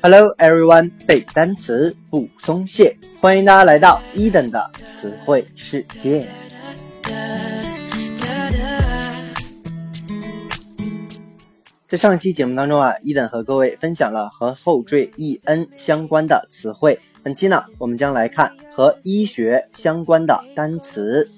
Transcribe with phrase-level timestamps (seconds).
[0.00, 6.26] Hello everyone，背单词不松懈，欢迎大家来到一等的词汇世界。
[11.86, 16.98] 在上期节目当中啊，一等和各位分享了和后缀 en 相关的词汇。
[17.22, 21.28] 本期呢，我们将来看和医学相关的单词。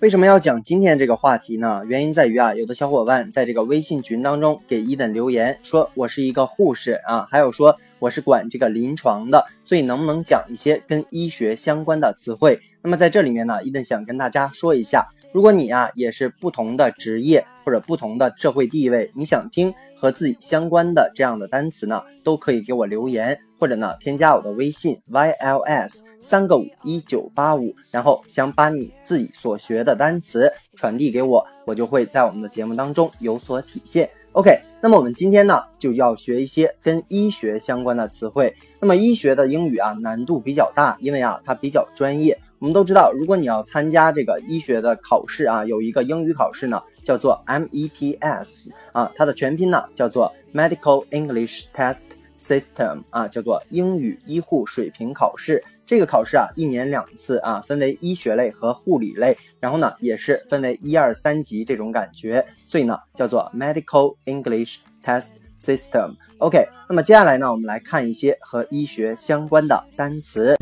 [0.00, 1.82] 为什么要讲今天这个话题呢？
[1.86, 12.60] 原因在于啊，有的小伙伴在这个微信群当中给伊登留言，说我是一个护士啊，还有说我是管这个临床的，所以能不能讲一些跟医学相关的词汇？
[12.82, 15.06] 那么在这里面呢，伊登想跟大家说一下。
[15.34, 34.08] 如果你啊也是不同的职业或者不同的社会地位，你想听和自己相关的这样的单词呢，都可以给我留言，或者呢添加我的微信 yls 三个五一九八五，然后想把你自己所学的单词传递给我，我就会在我们的节目当中有所体现。
[34.34, 38.54] OK，那么我们今天呢就要学一些跟医学相关的词汇。
[38.78, 42.38] 那么医学的英语啊难度比较大，因为啊它比较专业。
[42.64, 52.04] 我们都知道，如果你要参加这个医学的考试啊，有一个英语考试呢，叫做 METS 啊，它的全拼呢叫做 Medical English Test
[52.40, 55.62] System 啊，叫做英语医护水平考试。
[55.84, 66.14] 这个考试啊，一年两次啊，分为医学类和护理类，然后呢，也是分为一二三级这种感觉，所以呢，叫做 Medical English Test System。
[66.38, 70.56] OK，那么接下来呢，我们来看一些和医学相关的单词。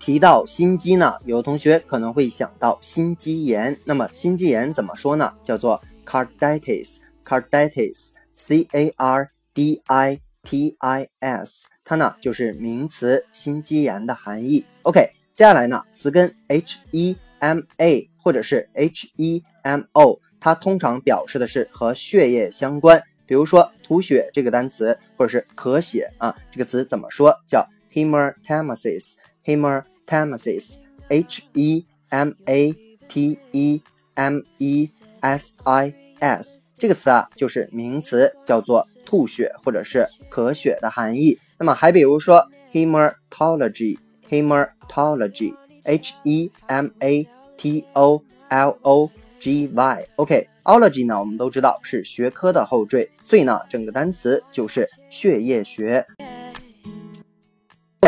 [0.00, 3.78] 提到心肌呢，有同学可能会想到心肌炎。
[3.84, 5.32] 那么心肌炎怎么说呢？
[5.44, 14.64] 叫做 carditis，carditis，c a r d i t i s，它呢就是名词心肌炎的含义。
[14.82, 23.02] OK，接下来呢，词根 h e m a 或者是 h e m o，它通常表示的是和血液相关。
[23.26, 27.38] 比如说吐血这个单词，或者是咳血啊，这个词怎么说？
[27.46, 29.16] 叫 hematemesis。
[29.48, 30.74] Hematemesis,
[31.08, 32.74] h e m a
[33.08, 33.82] t e
[34.14, 34.90] m e
[35.22, 41.38] s i s 这个词啊，就是名词，叫做吐血或者是咳血的含义。
[41.58, 47.26] 那么还比如说 hematology, hematology, h e m a
[47.56, 50.04] t o l o g y.
[50.16, 56.06] OK，ology 呢，我们都知道是学科的后缀，所以呢，整个单词就是血液学。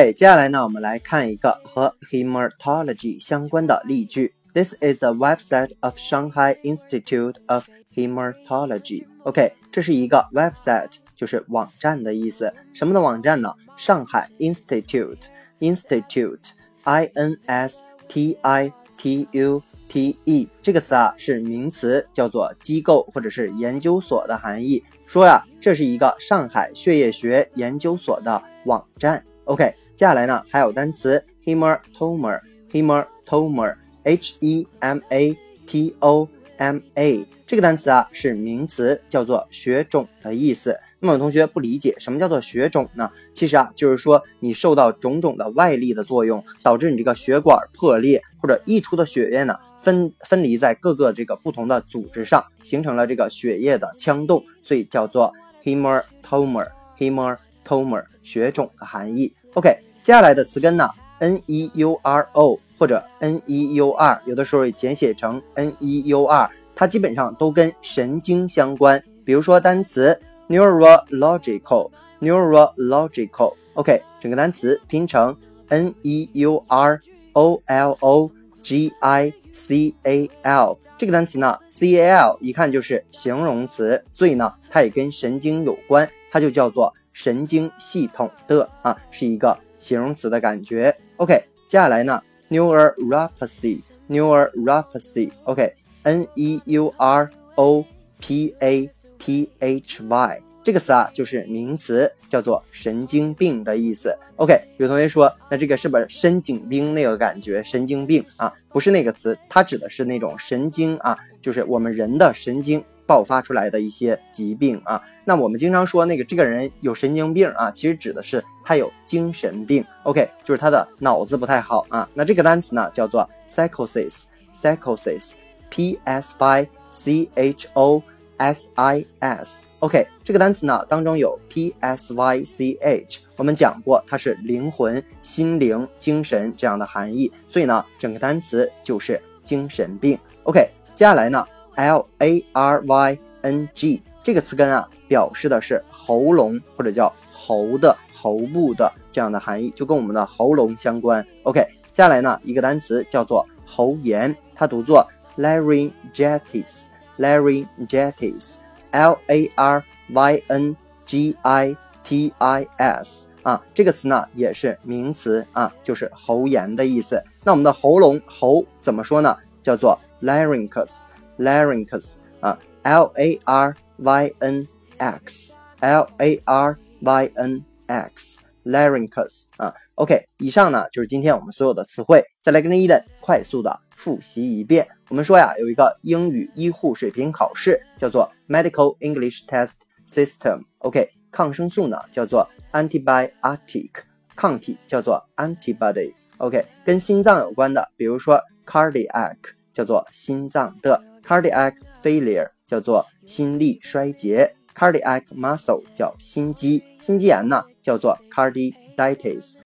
[0.00, 4.32] 接下来呢，我们来看一个和 hematology 相关的例句。
[4.54, 9.04] This is a website of Shanghai Institute of Hematology.
[9.24, 12.54] OK，这是一个 website，就是网站的意思。
[12.72, 13.54] 什么的网站呢？
[13.76, 24.82] 上海 Institute，Institute，I N S T I T U T E 这个词啊是名词，叫做机构或者是研究所的含义。
[25.06, 29.22] 说呀，这是一个上海血液学研究所的网站。
[29.44, 35.36] OK，接下来呢还有单词 hematoma，hematoma，H E M A
[35.66, 36.26] T O
[36.56, 40.74] M A 这个单词啊是名词，叫做血肿的意思。
[41.00, 43.10] 那么有同学不理解什么叫做血肿呢？
[43.34, 59.34] 其实啊，就是说你受到种种的外力的作用，导致你这个血管破裂，或者溢出的血液呢分分离在各个这个不同的组织上，形成了这个血液的腔洞，所以叫做 hematoma，hematoma 血肿的含义。
[59.54, 60.88] OK，接下来的词根呢
[61.18, 69.02] ，n e u r o 或者 n e u r，有的时候也简写成 n e u r，它基本上都跟神经相关。
[69.24, 70.20] 比如说单词。
[70.50, 75.34] neurological neurological OK，整个单词拼成
[75.68, 77.00] n e u r
[77.34, 78.28] o l o
[78.60, 90.96] g i c a l 这个单词呢，c a l 一看就是形容词，所以呢，它也跟神经有关，它就叫做神经系统的啊，是一个形容词的感觉。
[91.16, 91.34] OK，
[91.66, 97.84] 接下来呢，neuropathy neuropathy OK，n e u r o
[98.20, 98.88] p a
[99.18, 104.14] T H Y 这个词啊，就是名词，叫做神经病的意思。
[104.36, 107.62] OK，有同学说，那这个是不是神经病那个感觉？
[107.62, 115.02] 神经病啊，不是那个词，它指的是那种神经啊，就是我们人的神经爆发出来的一些疾病啊。
[115.24, 119.84] 那我们经常说那个这个人有神经病啊，其实指的是他有精神病。
[120.04, 122.08] OK，就是他的脑子不太好啊。
[122.14, 128.00] 那这个单词呢，叫做 psychosis，psychosis，P S Y C H O。
[128.40, 140.18] s i s，OK，这个单词呢当中有 p s y c h，我们讲过它是灵魂、心灵、精神这样的含义，所以呢整个单词就是精神病。
[140.44, 141.46] OK，接下来呢
[141.80, 151.26] l a r y n g 这个词根啊表示的是喉咙或者叫喉的喉部的这样的含义，就跟我们的喉咙相关。
[151.44, 151.60] OK，
[151.92, 155.06] 接下来呢一个单词叫做喉炎，它读作
[155.38, 156.84] laryngitis。
[157.18, 167.22] laryngitis，l a r y n g i t i s 啊，这个词呢也是名词啊，就是喉炎的意思。
[167.44, 169.36] 那我们的喉咙喉怎么说呢？
[169.62, 171.02] 叫做 larynx
[171.40, 179.74] Larynx 啊，l a r y n x，l a r y n x，larynx 啊。
[179.94, 184.86] OK，以上呢就是今天我们所有的词汇，再来跟着伊登快速的复习一遍。
[185.08, 189.72] 我们说呀，有一个英语医护水平考试，叫做 Medical English Test
[190.08, 190.64] System。
[190.78, 193.90] OK，抗生素呢叫做 antibiotic，
[194.36, 196.14] 抗体叫做 antibody。
[196.38, 199.36] OK，跟心脏有关的，比如说 cardiac
[199.72, 209.58] 叫做心脏的，cardiac failure 叫做心力衰竭，cardiac muscle 叫心肌，心肌炎呢叫做 cardiitis。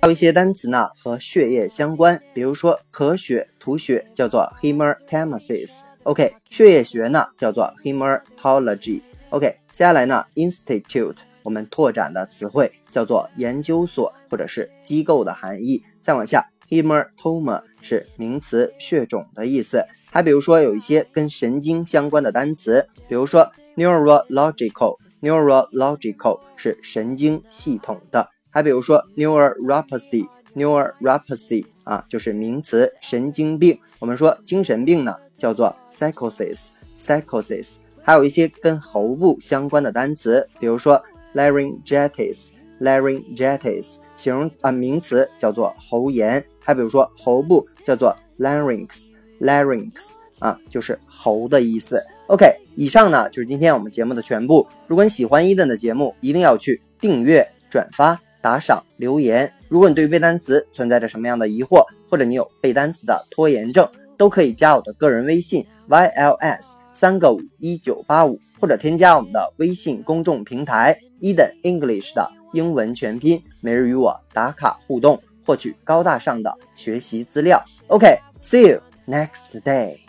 [0.00, 5.80] 还有一些单词呢和血液相关，比如说咳血、吐血叫做 hematemesis。
[6.02, 9.00] OK，血液学呢叫做 hematology。
[9.30, 15.82] OK，接下来呢 institute 我们拓展的词汇叫做研究所或者是机构的含义。
[16.02, 19.84] 再往下，hematoma 是名词，血肿的意思。
[20.10, 24.96] 还比如说有一些跟神经相关的单词，比如说 neurological。
[25.22, 33.78] neurological 是神经系统的，还比如说 neuropathy，neuropathy 啊就是名词，神经病。
[33.98, 37.76] 我们说精神病呢叫做 psychosis，psychosis。
[38.02, 41.02] 还有一些跟喉部相关的单词，比如说
[41.34, 46.44] laryngitis，laryngitis 形容啊名词叫做喉炎。
[46.64, 50.14] 还比如说喉部叫做 larynx，larynx。
[50.40, 52.02] 啊，就是喉的意思。
[52.26, 52.44] OK，
[52.74, 54.66] 以上呢就是今天我们节目的全部。
[54.86, 59.50] 如果你喜欢伊登的节目，一定要去订阅、转发、打赏、留言。
[59.68, 77.62] 如果你对背单词存在着什么样的疑惑，或者你有背单词的拖延症，都可以加我的个人微信 yls 三个五一九八五，或者添加我们的微信公众平台伊登 English 的英文全拼，每日与我打卡互动，获取高大上的学习资料。
[77.88, 78.80] OK，see you。
[79.06, 80.00] next day.